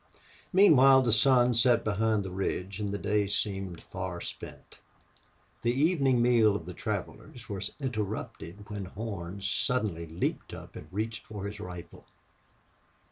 Meanwhile 0.51 1.03
the 1.03 1.11
sun 1.13 1.53
set 1.53 1.83
behind 1.83 2.23
the 2.25 2.31
ridge 2.31 2.79
and 2.79 2.89
the 2.91 2.97
day 2.97 3.27
seemed 3.27 3.83
far 3.83 4.19
spent. 4.19 4.79
The 5.61 5.71
evening 5.79 6.23
meal 6.23 6.55
of 6.55 6.65
the 6.65 6.73
travelers 6.73 7.47
was 7.47 7.75
interrupted 7.79 8.67
when 8.67 8.85
Horn 8.85 9.43
suddenly 9.43 10.07
leaped 10.07 10.55
up 10.55 10.75
and 10.75 10.87
reached 10.91 11.27
for 11.27 11.45
his 11.45 11.59
rifle. 11.59 12.07